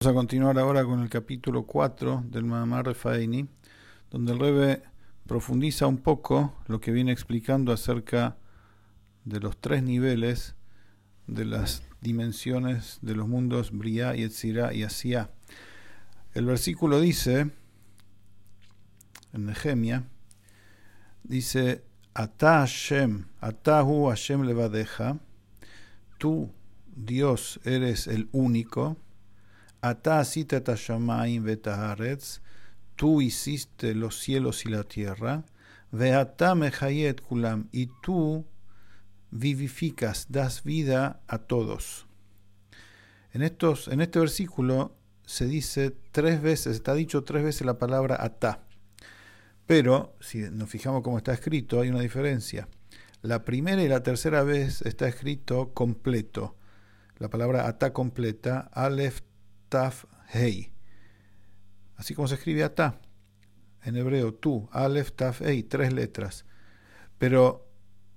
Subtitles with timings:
[0.00, 3.48] Vamos a continuar ahora con el capítulo 4 del Mahamar Refaini,
[4.12, 4.82] donde el Rebe
[5.26, 8.36] profundiza un poco lo que viene explicando acerca
[9.24, 10.54] de los tres niveles
[11.26, 15.32] de las dimensiones de los mundos Briah, Yetzirah y Asiá.
[16.32, 17.50] El versículo dice,
[19.32, 20.04] en Nehemia,
[21.24, 21.82] dice,
[22.14, 25.18] Ata Hashem, Atahu Hashem levadeja,
[26.18, 26.52] tú,
[26.94, 28.96] Dios, eres el único,
[32.96, 35.44] tú hiciste los cielos y la tierra,
[37.28, 38.44] kulam, y tú
[39.30, 42.06] vivificas, das vida a todos.
[43.32, 48.16] En, estos, en este versículo se dice tres veces, está dicho tres veces la palabra
[48.18, 48.64] ata.
[49.66, 52.68] Pero, si nos fijamos cómo está escrito, hay una diferencia.
[53.20, 56.56] La primera y la tercera vez está escrito completo.
[57.18, 59.20] La palabra ata completa, alef
[59.68, 60.72] Taf Hei.
[61.96, 63.00] Así como se escribe Ata.
[63.82, 66.44] En hebreo, tú, Aleph Taf Hei, tres letras.
[67.18, 67.68] Pero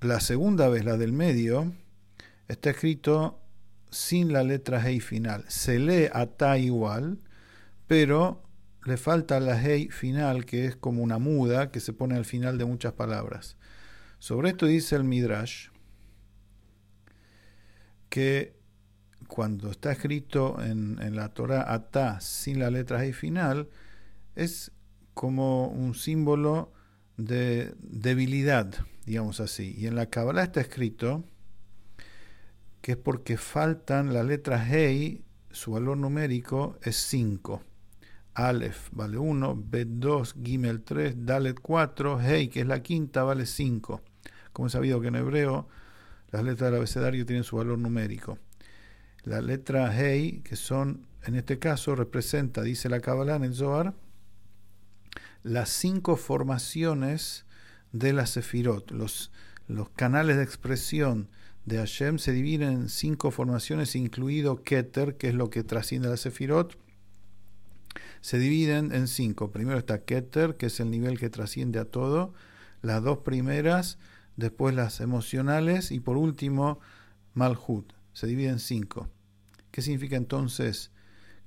[0.00, 1.72] la segunda vez, la del medio,
[2.48, 3.40] está escrito
[3.90, 5.44] sin la letra Hei final.
[5.48, 7.18] Se lee Ata igual,
[7.86, 8.42] pero
[8.84, 12.58] le falta la Hei final, que es como una muda que se pone al final
[12.58, 13.56] de muchas palabras.
[14.18, 15.68] Sobre esto dice el Midrash
[18.08, 18.57] que
[19.28, 23.68] cuando está escrito en, la Torah Ata sin la letra y final,
[24.34, 24.72] es
[25.14, 26.72] como un símbolo
[27.16, 29.74] de debilidad, digamos así.
[29.76, 31.24] Y en la Kabbalah está escrito
[32.80, 37.62] que es porque faltan la letra Hei, su valor numérico es 5.
[38.34, 43.46] Aleph vale 1, Bet 2, Gimel 3, Dalet 4, Hei, que es la quinta, vale
[43.46, 44.00] 5.
[44.52, 45.68] Como he sabido que en hebreo
[46.30, 48.38] las letras del abecedario tienen su valor numérico.
[49.24, 53.94] La letra Hei, que son, en este caso, representa, dice la Kabbalah en el Zohar,
[55.42, 57.44] las cinco formaciones
[57.92, 58.90] de la Sefirot.
[58.90, 59.32] Los,
[59.66, 61.28] los canales de expresión
[61.64, 66.12] de Hashem se dividen en cinco formaciones, incluido Keter, que es lo que trasciende a
[66.12, 66.78] la Sefirot.
[68.20, 69.50] Se dividen en cinco.
[69.50, 72.34] Primero está Keter, que es el nivel que trasciende a todo.
[72.82, 73.98] Las dos primeras,
[74.36, 76.80] después las emocionales y por último
[77.34, 79.08] Malhut se divide en cinco.
[79.70, 80.90] ¿Qué significa entonces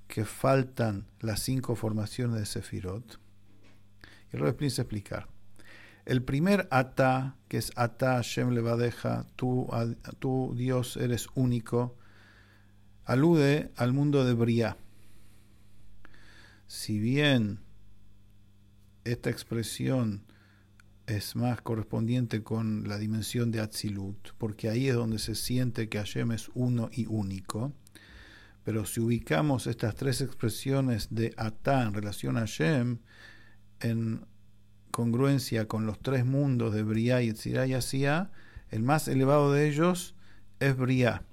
[0.07, 3.19] que faltan las cinco formaciones de Sefirot?
[4.31, 5.27] Y luego explica explicar.
[6.05, 9.67] El primer ata, que es ata Hashem levadeja, tú,
[10.19, 11.97] tú Dios eres único,
[13.03, 14.77] alude al mundo de Briah.
[16.67, 17.59] Si bien
[19.03, 20.23] esta expresión
[21.15, 25.97] es más correspondiente con la dimensión de Atzilut, porque ahí es donde se siente que
[25.97, 27.73] Hashem es uno y único.
[28.63, 32.99] Pero si ubicamos estas tres expresiones de Atá en relación a Hashem,
[33.81, 34.25] en
[34.91, 38.31] congruencia con los tres mundos de Briah, Yetzirah y Asiá,
[38.69, 40.15] el más elevado de ellos
[40.61, 41.23] es Briah.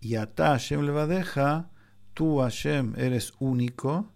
[0.00, 1.70] Y Atá Hashem Levadeja,
[2.14, 4.10] tú Hashem eres único,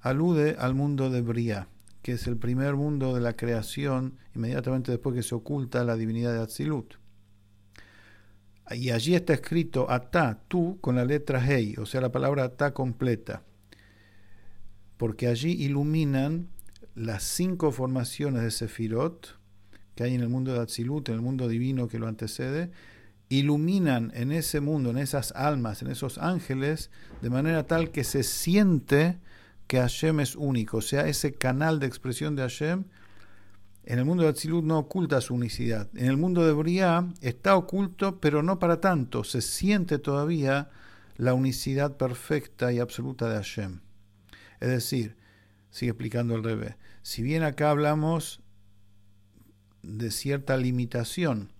[0.00, 1.68] alude al mundo de Briah
[2.04, 6.34] que es el primer mundo de la creación, inmediatamente después que se oculta la divinidad
[6.34, 6.96] de Atzilut.
[8.72, 12.74] Y allí está escrito Atá, tú, con la letra Hei, o sea, la palabra Atá
[12.74, 13.42] completa.
[14.98, 16.50] Porque allí iluminan
[16.94, 19.38] las cinco formaciones de Sefirot
[19.94, 22.70] que hay en el mundo de Atzilut, en el mundo divino que lo antecede,
[23.30, 26.90] iluminan en ese mundo, en esas almas, en esos ángeles,
[27.22, 29.20] de manera tal que se siente
[29.66, 32.84] que Hashem es único, o sea, ese canal de expresión de Hashem,
[33.86, 35.90] en el mundo de Atzilut no oculta su unicidad.
[35.94, 39.24] En el mundo de Briah está oculto, pero no para tanto.
[39.24, 40.70] Se siente todavía
[41.16, 43.80] la unicidad perfecta y absoluta de Hashem.
[44.60, 45.16] Es decir,
[45.70, 48.40] sigue explicando el revés, si bien acá hablamos
[49.82, 51.52] de cierta limitación,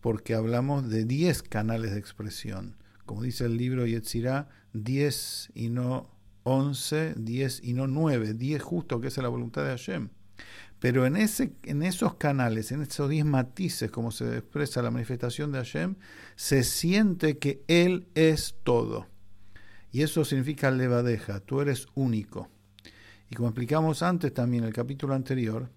[0.00, 6.15] porque hablamos de 10 canales de expresión, como dice el libro Yetzirah, 10 y no
[6.48, 10.10] 11, 10 y no 9, 10 justo que es la voluntad de Hashem.
[10.78, 15.50] Pero en, ese, en esos canales, en esos 10 matices, como se expresa la manifestación
[15.50, 15.96] de Hashem,
[16.36, 19.08] se siente que Él es todo.
[19.90, 22.48] Y eso significa levadeja, tú eres único.
[23.28, 25.68] Y como explicamos antes también en el capítulo anterior,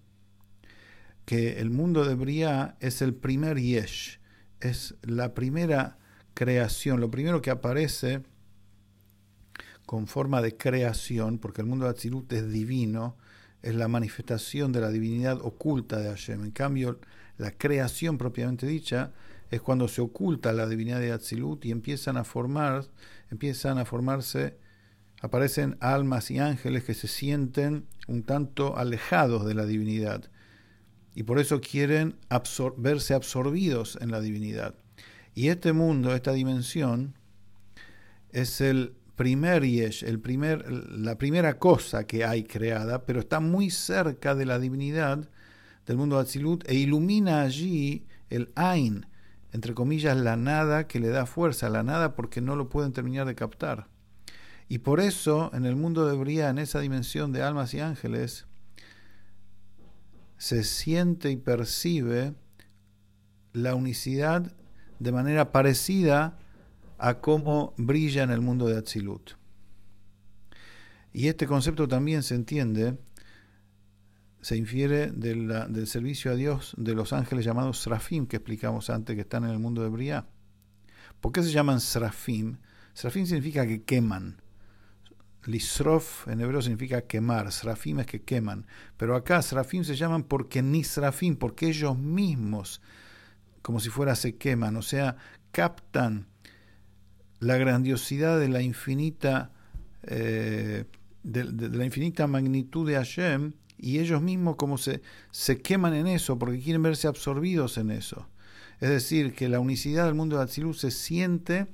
[1.24, 4.20] que el mundo de Briah es el primer yesh,
[4.60, 5.98] es la primera
[6.34, 8.22] creación, lo primero que aparece
[9.90, 13.16] con forma de creación, porque el mundo de Atzilut es divino,
[13.60, 16.44] es la manifestación de la divinidad oculta de Hashem.
[16.44, 17.00] En cambio,
[17.38, 19.10] la creación propiamente dicha
[19.50, 22.84] es cuando se oculta la divinidad de Atzilut y empiezan a formar,
[23.32, 24.58] empiezan a formarse
[25.22, 30.30] aparecen almas y ángeles que se sienten un tanto alejados de la divinidad
[31.16, 32.14] y por eso quieren
[32.76, 34.76] verse absorbidos en la divinidad.
[35.34, 37.16] Y este mundo, esta dimensión,
[38.30, 43.68] es el primer yesh, el primer, la primera cosa que hay creada, pero está muy
[43.68, 45.28] cerca de la divinidad
[45.84, 49.04] del mundo de e ilumina allí el Ain,
[49.52, 53.26] entre comillas, la nada que le da fuerza, la nada porque no lo pueden terminar
[53.26, 53.88] de captar.
[54.70, 58.46] Y por eso, en el mundo de Bria, en esa dimensión de almas y ángeles,
[60.38, 62.32] se siente y percibe
[63.52, 64.50] la unicidad
[64.98, 66.38] de manera parecida
[67.00, 69.32] a cómo brilla en el mundo de Atzilut.
[71.12, 72.98] Y este concepto también se entiende,
[74.42, 79.22] se infiere del servicio a Dios de los ángeles llamados Srafim, que explicamos antes que
[79.22, 80.26] están en el mundo de Briah.
[81.20, 82.58] ¿Por qué se llaman Srafim?
[82.94, 84.40] Srafim significa que queman.
[85.46, 88.66] Lisrof en hebreo significa quemar, Srafim es que queman.
[88.96, 92.82] Pero acá Srafim se llaman porque ni Srafim, porque ellos mismos,
[93.62, 95.16] como si fuera, se queman, o sea,
[95.50, 96.29] captan
[97.40, 99.50] la grandiosidad de la infinita,
[100.02, 100.84] eh,
[101.22, 105.00] de, la infinita magnitud de Hashem y ellos mismos como se,
[105.30, 108.28] se queman en eso porque quieren verse absorbidos en eso.
[108.80, 111.66] Es decir, que la unicidad del mundo de Atzilus se siente,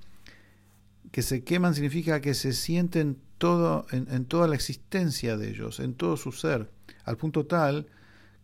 [1.13, 5.95] que se queman significa que se sienten todo, en, toda la existencia de ellos, en
[5.95, 6.71] todo su ser,
[7.05, 7.87] al punto tal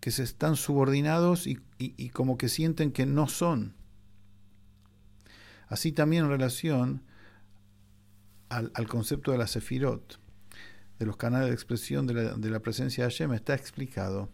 [0.00, 1.58] que se están subordinados y,
[2.10, 3.74] como que sienten que no son.
[5.68, 7.02] Así también en relación
[8.56, 10.20] al, concepto de la sefirot,
[10.98, 14.30] de los canales de expresión de la, de la presencia de Hashem, está explicado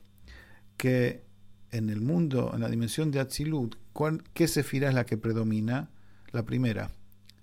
[0.77, 1.25] que
[1.71, 3.77] en el mundo, en la dimensión de Atzilut,
[4.33, 5.91] ¿qué sefira es la que predomina?
[6.33, 6.91] La primera,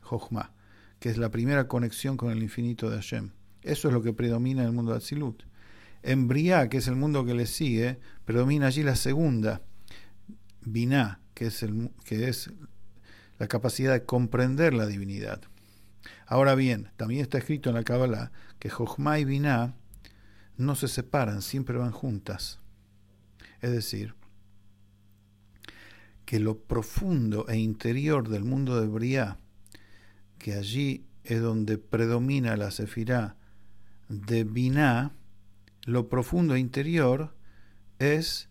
[0.02, 0.56] Jochma
[1.00, 3.32] que es la primera conexión con el infinito de Hashem.
[3.62, 5.36] Eso es lo que predomina en el mundo de.
[6.04, 9.62] En Briah, que es el mundo que le sigue, predomina allí la segunda,
[10.62, 12.52] Binah, que es, el, que es
[13.40, 15.42] la capacidad de comprender la divinidad.
[16.26, 19.76] Ahora bien, también está escrito en la Kabbalah que Jochma y Binah
[20.58, 22.60] no se separan, siempre van juntas.
[23.62, 24.16] Es decir,
[26.26, 29.38] que lo profundo e interior del mundo de Briah
[30.38, 33.36] que allí es donde predomina la sefirá
[34.10, 35.12] de Binah,
[35.86, 37.36] lo profundo e interior
[38.00, 38.50] es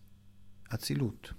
[0.69, 1.29] Atzilut.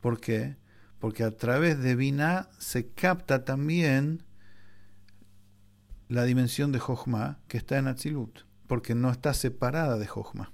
[0.00, 0.56] ¿Por qué?
[0.98, 4.22] Porque a través de Binah se capta también
[6.08, 10.52] la dimensión de Jochma que está en Atzilut, porque no está separada de Jochma.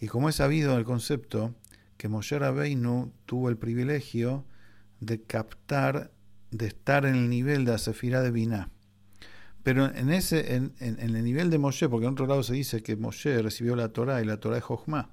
[0.00, 1.54] Y como es sabido el concepto
[1.96, 4.44] que Moshe Rabbeinu tuvo el privilegio
[5.00, 6.12] de captar
[6.50, 7.76] de estar en el nivel de
[8.10, 8.70] la de Binah.
[9.62, 12.96] Pero en, ese, en, el nivel de Moshe, porque en otro lado se dice que
[12.96, 15.10] Moshe recibió la Torah y la Torah es Jochma.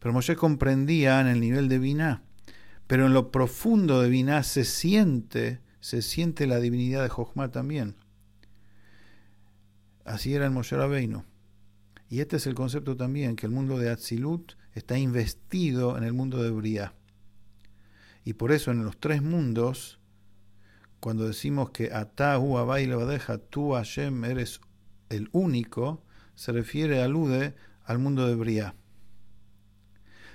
[0.00, 2.22] Pero Moshe comprendía en el nivel de Binah.
[2.86, 7.96] Pero en lo profundo de Binah se siente, se siente la divinidad de Jochma también.
[10.04, 11.24] Así era el Moshe Rabbeinu.
[12.08, 16.14] Y este es el concepto también, que el mundo de Atzilut está investido en el
[16.14, 16.94] mundo de Briah.
[18.24, 19.98] Y por eso en los tres mundos
[21.00, 24.60] cuando decimos que Atahu Abai Levadeja, tú Hashem eres
[25.10, 26.02] el único,
[26.34, 27.54] se refiere, alude
[27.84, 28.74] al mundo de Briah.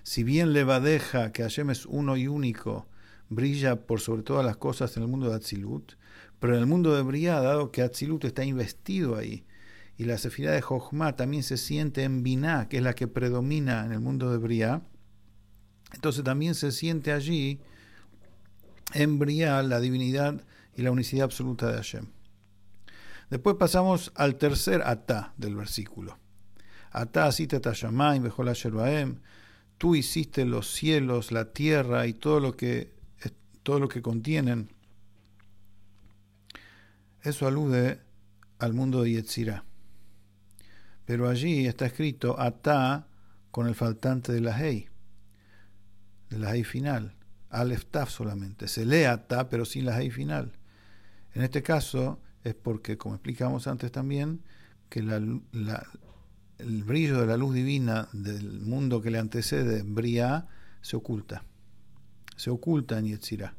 [0.04, 2.88] Si bien Levadeja, que Hashem es uno y único,
[3.36, 5.94] brilla por sobre todas las cosas en el mundo de Atzilut,
[6.40, 9.46] pero en el mundo de Briah, dado que Atzilut está investido ahí,
[9.98, 13.86] y la sefirá de Jochma también se siente en Binah, que es la que predomina
[13.86, 14.82] en el mundo de Briah,
[15.94, 17.62] entonces también se siente allí
[18.94, 20.44] en Briah la divinidad
[20.76, 22.08] y la unicidad absoluta de Hashem.
[23.30, 26.20] Después pasamos al tercer atá del versículo.
[26.92, 29.20] Atá asita tashamayim la sherbaem.
[29.78, 32.94] Tú hiciste los cielos, la tierra y todo lo que,
[33.64, 34.70] todo lo que contienen.
[37.22, 38.02] Eso alude
[38.60, 39.64] al mundo de Yetzirah.
[41.06, 43.08] Pero allí está escrito atá
[43.52, 44.88] con el faltante de la Hei,
[46.30, 47.16] de la Hei final.
[47.50, 48.68] Alef Taf solamente.
[48.68, 50.54] Se lee atá, pero sin la Hei final.
[51.34, 54.42] En este caso es porque, como explicamos antes también,
[54.90, 55.42] que el
[56.84, 60.48] brillo de la luz divina del mundo que le antecede, Briah,
[60.82, 61.44] se oculta.
[62.36, 63.56] Se oculta en Yetzirah.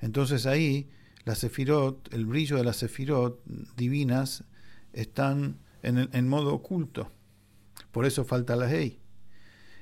[0.00, 0.88] Entonces ahí
[1.24, 3.42] la sefirot, el brillo de las sefirot
[3.76, 4.44] divinas
[4.92, 7.10] están en, en modo oculto.
[7.92, 9.00] Por eso falta la Hei.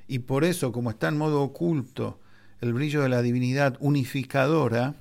[0.07, 2.19] Y por eso, como está en modo oculto
[2.61, 4.95] el brillo de la divinidad unificadora,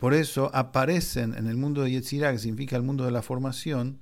[0.00, 4.00] Por eso aparecen en el mundo de Yetzirah, que significa el mundo de la formación,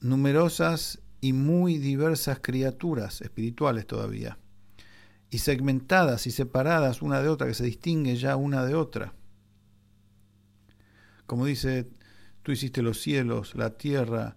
[0.00, 4.36] numerosas y muy diversas criaturas espirituales todavía,
[5.30, 9.14] y segmentadas y separadas una de otra, que se distingue ya una de otra.
[11.26, 11.88] Como dice,
[12.42, 14.36] tú hiciste los cielos, la tierra,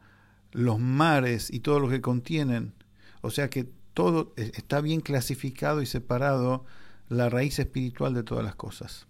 [0.51, 2.73] los mares y todo lo que contienen.
[3.21, 6.65] O sea que todo está bien clasificado y separado
[7.09, 9.07] la raíz espiritual de todas las cosas.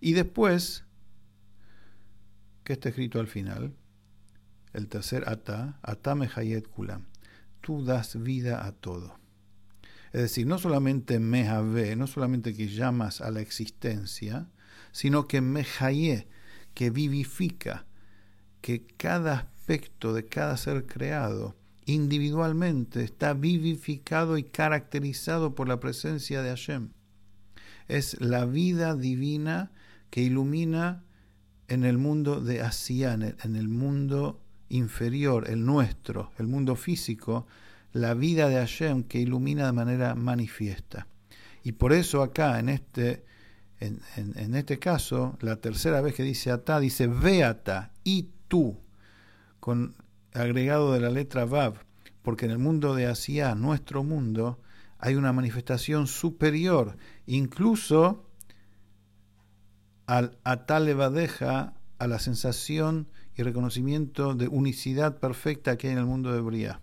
[0.00, 0.84] Y después,
[2.64, 3.74] ¿qué está escrito al final?
[4.72, 7.06] El tercer ata, ata mehayet kulam.
[7.60, 9.21] Tú das vida a todo.
[10.12, 14.48] Es decir, no solamente mehave, no solamente que llamas a la existencia,
[14.92, 16.28] sino que mehaye,
[16.74, 17.86] que vivifica,
[18.60, 26.42] que cada aspecto de cada ser creado individualmente está vivificado y caracterizado por la presencia
[26.42, 26.90] de Hashem.
[27.88, 29.72] Es la vida divina
[30.10, 31.04] que ilumina
[31.68, 37.46] en el mundo de Asián, en el mundo inferior, el nuestro, el mundo físico,
[37.92, 41.06] la vida de Hashem que ilumina de manera manifiesta.
[41.62, 43.24] Y por eso acá, en este,
[43.80, 48.78] en, este caso, la tercera vez que dice Atá, dice Veata y tú,
[49.60, 49.94] con
[50.34, 51.84] agregado de la letra Vav,
[52.22, 54.60] porque en el mundo de Asia, nuestro mundo,
[54.98, 56.96] hay una manifestación superior,
[57.26, 58.28] incluso
[60.06, 66.32] al Atalevadeja, a la sensación y reconocimiento de unicidad perfecta que hay en el mundo
[66.32, 66.80] de Briah,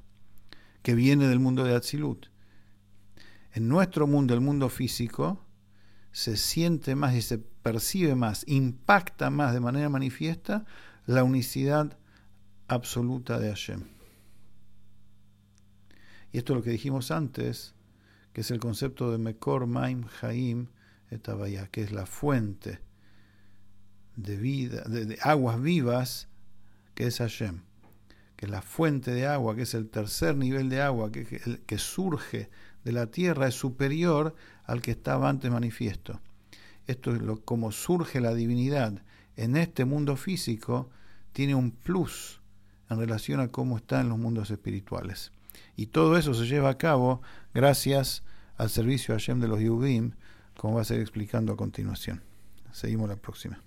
[0.82, 2.28] que viene del mundo de Atzilut.
[3.54, 5.46] En nuestro mundo, el mundo físico,
[6.12, 10.66] se siente más y se percibe más, impacta más de manera manifiesta
[11.06, 11.98] la unicidad
[12.68, 13.84] absoluta de Hashem.
[16.32, 17.74] Y esto es lo que dijimos antes,
[18.34, 20.68] que es el concepto de Mekor Maim Haim
[21.10, 22.80] Etabaya, que es la fuente
[24.16, 26.28] de vida, de, aguas vivas,
[26.94, 27.62] que es Hashem,
[28.40, 32.50] que la fuente de agua, que es el tercer nivel de agua que, surge
[32.86, 36.22] de la tierra, es superior al que estaba antes manifiesto.
[36.88, 39.04] Esto es lo, como surge la divinidad
[39.36, 40.90] en este mundo físico,
[41.34, 42.40] tiene un plus
[42.90, 45.34] en relación a cómo está en los mundos espirituales.
[45.76, 47.22] Y todo eso se lleva a cabo
[47.54, 48.24] gracias
[48.56, 50.14] al servicio Hashem de los Yudim,
[50.56, 52.24] como va a ser explicando a continuación.
[52.72, 53.62] Seguimos la próxima.